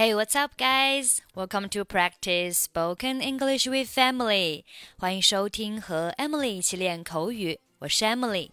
[0.00, 1.20] Hey, what's up, guys?
[1.34, 4.64] Welcome to practice spoken English with Emily.
[4.98, 8.50] 欢迎收听和 Emily 一起练口语，我是 Emily。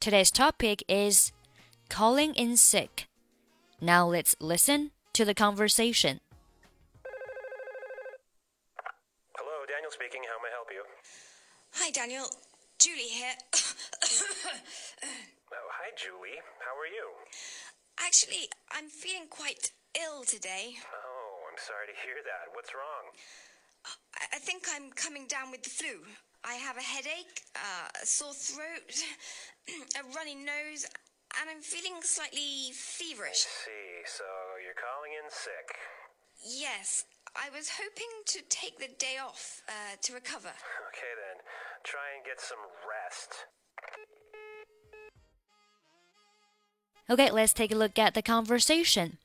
[0.00, 1.32] Today's topic is
[1.90, 3.08] calling in sick.
[3.78, 6.20] Now let's listen to the conversation.
[9.36, 10.24] Hello, Daniel speaking.
[10.24, 10.82] How may I help you?
[11.72, 12.24] Hi, Daniel.
[12.78, 13.36] Julia here.
[15.52, 16.40] oh, hi, Julia.
[16.64, 17.12] How are you?
[18.12, 20.76] Actually, I'm feeling quite ill today.
[20.84, 22.52] Oh, I'm sorry to hear that.
[22.52, 23.08] What's wrong?
[23.88, 26.04] I, I think I'm coming down with the flu.
[26.44, 28.92] I have a headache, uh, a sore throat,
[29.96, 30.84] a runny nose,
[31.40, 33.48] and I'm feeling slightly feverish.
[33.48, 34.28] I See, so
[34.60, 35.72] you're calling in sick.
[36.44, 40.52] Yes, I was hoping to take the day off uh, to recover.
[40.52, 41.40] Okay, then.
[41.80, 43.48] Try and get some rest.
[47.11, 49.17] Okay, let's take a look at the conversation.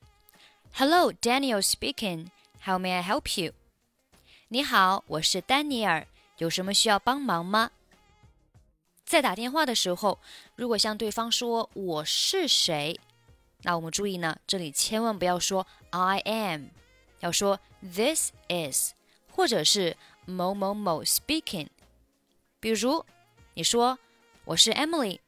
[0.73, 2.31] Hello, Daniel speaking.
[2.61, 3.53] How may I help you?
[4.47, 7.71] 你好，我是丹尼尔，有什么需要帮忙吗？
[9.05, 10.19] 在打电话的时候，
[10.55, 12.99] 如果向对方说我是谁，
[13.63, 16.67] 那我们注意呢，这里千万不要说 I am，
[17.19, 18.93] 要说 This is，
[19.29, 21.67] 或者是某某某 speaking。
[22.59, 23.05] 比如
[23.55, 23.99] 你说
[24.45, 25.19] 我是 Emily，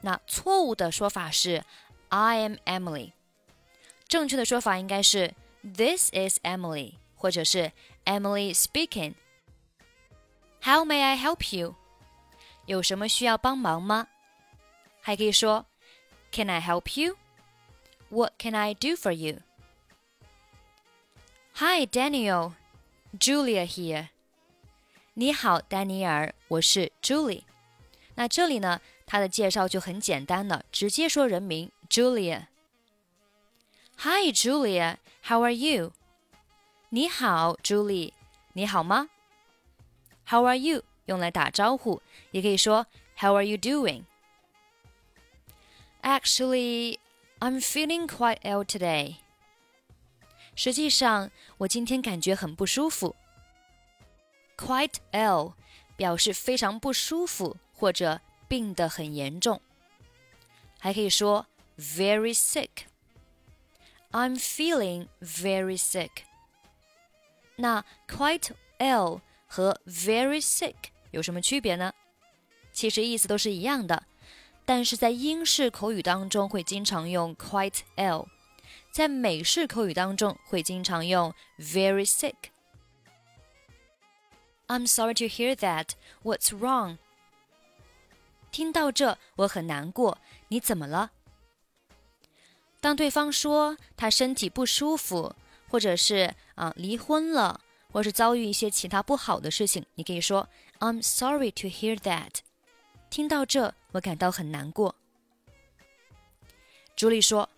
[0.00, 1.62] 那错误的说法是
[2.08, 3.12] I am Emily。
[4.08, 7.72] 正确的说法应该是 This is Emily，或者是
[8.04, 11.76] Emily speaking。How may I help you？
[12.66, 14.08] 有什么需要帮忙吗？
[15.00, 15.66] 还可以说
[16.30, 19.40] Can I help you？What can I do for you?
[21.54, 22.52] Hi, Daniel.
[23.18, 24.08] Julia here.
[25.14, 27.42] 你好，丹尼尔，我是 Julie。
[28.14, 34.96] 那这里呢，它的介绍就很简单了，直接说人名 Julia。Hi, Julia.
[35.24, 35.92] How are you?
[36.88, 38.12] 你好，Julie。
[38.54, 39.08] 你好吗？
[40.26, 40.82] How are you?
[41.06, 42.00] 用来打招呼，
[42.30, 42.86] 也可以说
[43.18, 44.04] How are you doing?
[46.02, 46.98] Actually,
[47.40, 49.16] I'm feeling quite ill today.
[50.54, 53.14] 实际上，我今天感觉很不舒服。
[54.56, 55.54] Quite ill
[55.96, 59.60] 表示非常不舒服或者病得很严重，
[60.78, 61.46] 还可以说
[61.78, 66.24] very sick。I'm feeling very sick。
[67.56, 70.74] 那 quite ill 和 very sick
[71.10, 71.92] 有什么区别呢？
[72.72, 74.04] 其实意思都是一样的，
[74.64, 78.26] 但是在英式口语当中会经常用 quite ill，
[78.90, 85.90] 在美式口语当中会经常用 very sick。I'm sorry to hear that.
[86.22, 86.96] What's wrong?
[88.50, 90.18] 听到这，我很难过。
[90.48, 91.12] 你怎么了？
[92.87, 95.35] 当对方说他身体不舒服，
[95.67, 97.59] 或者是啊离婚了，
[97.91, 100.47] 或是遭遇一些其他不好的事情，你可以说
[100.79, 102.35] I'm sorry to hear that。
[103.09, 104.95] 听到这，我感到很难过。
[106.95, 107.49] 朱莉说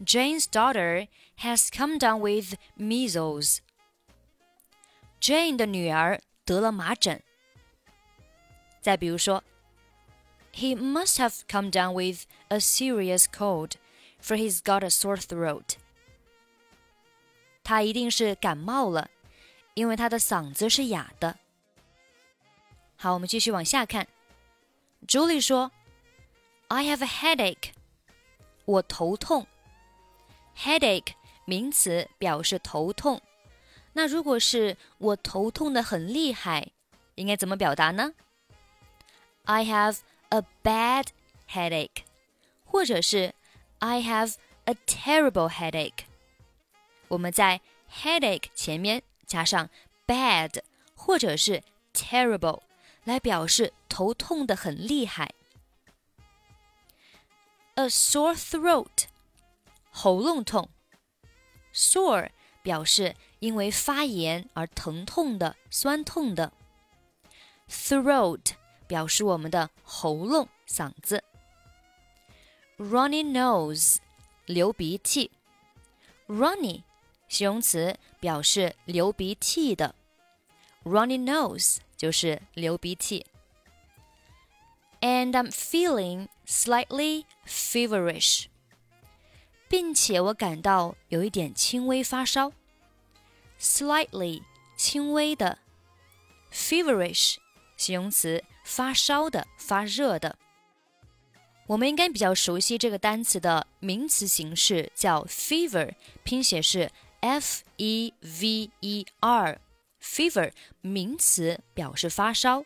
[0.05, 1.09] Jane's daughter
[1.39, 7.23] has come down with measles。Jane 的女儿得了麻疹。
[8.81, 9.43] 再比如说
[10.53, 13.73] ，He must have come down with a serious cold,
[14.23, 15.77] for he's got a sore throat.
[17.63, 19.11] 他一定是感冒了，
[19.75, 21.39] 因为他的嗓子是哑的。
[22.97, 24.07] 好，我们继续往下看。
[25.07, 25.71] Julie 说：“
[26.69, 27.73] I have a headache。”
[28.65, 29.47] 我头痛。
[30.57, 31.13] Headache
[31.45, 33.21] 名词表示头痛。
[33.93, 36.73] 那如果是我头痛的很厉害，
[37.15, 38.13] 应该怎么表达呢？
[39.45, 39.99] I have
[40.31, 41.09] a bad
[41.51, 42.05] headache，
[42.65, 43.35] 或者是
[43.79, 44.35] I have
[44.65, 46.05] a terrible headache。
[47.09, 47.61] 我们在
[47.91, 49.71] headache 前面加上
[50.07, 50.61] bad
[50.95, 51.63] 或者是
[51.93, 52.63] terrible，
[53.05, 55.33] 来表示头痛的很厉害。
[57.75, 59.05] A sore throat，
[59.91, 60.71] 喉咙痛。
[61.73, 62.31] Sore
[62.63, 66.53] 表示因为发炎而疼痛的、酸痛的。
[67.69, 68.53] Throat
[68.91, 71.23] 表示我们的喉咙、嗓子。
[72.79, 73.97] runny nose，
[74.47, 75.31] 流鼻涕。
[76.29, 76.83] runny
[77.29, 79.95] 形容词表示流鼻涕的，
[80.85, 83.27] runny nose 就是流鼻涕。
[85.01, 88.47] And I'm feeling slightly feverish，
[89.69, 92.53] 并且我感到有一点轻微发烧。
[93.61, 94.43] Slightly
[94.77, 95.59] 轻微的，
[96.53, 97.37] feverish
[97.77, 100.38] 形容词 发烧的、发热的。
[101.68, 106.90] 我们应该比较熟悉这个单词的名词形式，叫 fever，拼写是
[107.20, 109.60] f e v e r。
[110.02, 112.64] fever 名词表示发烧。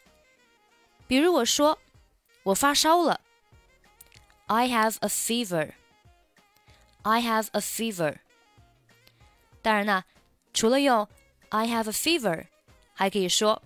[1.07, 1.77] 比如我说
[2.43, 3.19] 我发烧了
[4.45, 5.71] ，I have a fever。
[7.01, 8.17] I have a fever。
[9.63, 10.05] 当然呢，
[10.53, 11.07] 除了用
[11.49, 12.45] I have a fever，
[12.93, 13.61] 还可以说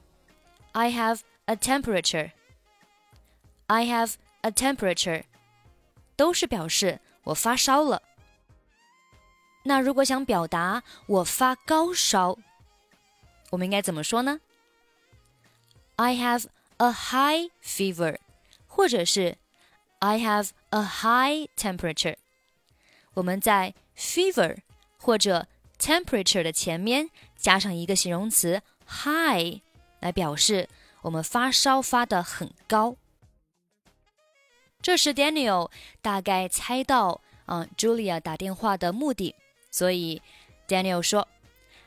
[0.72, 5.25] I have a temperature。I have a temperature，
[6.17, 8.03] 都是表示我发烧了。
[9.65, 12.37] 那如果想表达我发高烧，
[13.51, 14.41] 我们应该怎么说呢？
[15.97, 16.47] I have
[16.77, 18.19] a high fever，
[18.67, 19.39] 或者是
[20.01, 22.17] I have a high temperature。
[23.15, 24.59] 我们在 fever
[24.99, 25.47] 或者
[25.79, 29.63] temperature 的前面加上一个形容词 high，
[30.01, 30.69] 来表示
[31.03, 32.97] 我们发烧发的很高。
[34.81, 35.71] 这时，Daniel
[36.03, 39.35] 大概猜到啊，Julia 打电话的目的，
[39.71, 40.21] 所以
[40.69, 41.29] Daniel 说：“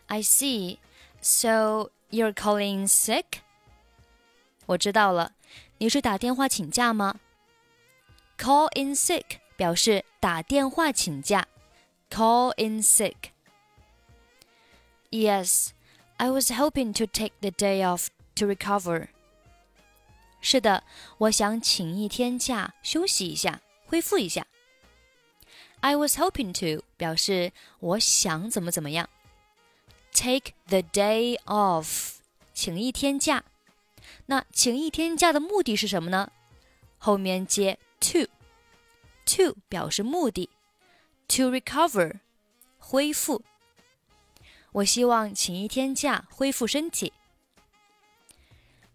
[0.07, 0.77] I see.
[1.21, 3.41] So you're calling sick？”
[4.67, 5.33] 我知道了，
[5.77, 7.19] 你是打电话请假吗？
[8.37, 11.47] Call in sick 表示打电话请假。
[12.09, 13.31] Call in sick.
[15.09, 15.69] Yes,
[16.17, 19.08] I was hoping to take the day off to recover.
[20.40, 20.82] 是的，
[21.18, 24.46] 我想请一天假休息一下，恢复一下。
[25.80, 29.08] I was hoping to 表示我想怎么怎么样。
[30.12, 32.16] Take the day off
[32.52, 33.44] 请一天假。
[34.26, 36.30] 那请一天假的目的是什么呢？
[36.98, 40.50] 后面接 to，to 表示目的。
[41.28, 42.20] To recover
[42.78, 43.42] 恢复。
[44.72, 47.12] 我希望请一天假恢复身体。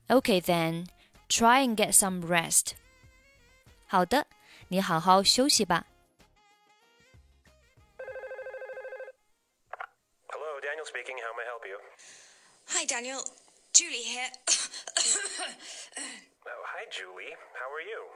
[0.10, 0.88] Okay then,
[1.28, 2.76] try and get some rest.
[3.88, 4.28] 好的，
[4.70, 5.86] 你好好休息吧。
[10.30, 11.18] Hello, Daniel speaking.
[11.20, 11.78] How may I help you?
[12.68, 13.22] Hi, Daniel.
[13.74, 14.32] Julia here.
[16.48, 17.36] oh, hi, Julia.
[17.60, 18.08] How are you?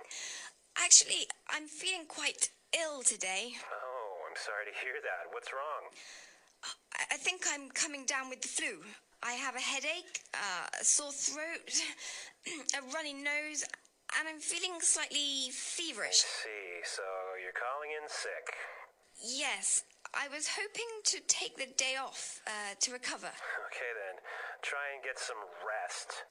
[0.75, 3.53] Actually, I'm feeling quite ill today.
[3.67, 5.31] Oh, I'm sorry to hear that.
[5.33, 5.91] What's wrong?
[6.63, 8.83] I, I think I'm coming down with the flu.
[9.23, 11.69] I have a headache, uh, a sore throat,
[12.77, 13.63] a runny nose,
[14.17, 16.25] and I'm feeling slightly feverish.
[16.25, 17.03] I See, so
[17.37, 18.57] you're calling in sick.
[19.21, 19.83] Yes,
[20.17, 23.29] I was hoping to take the day off uh, to recover.
[23.69, 24.17] Okay then,
[24.61, 26.25] try and get some rest.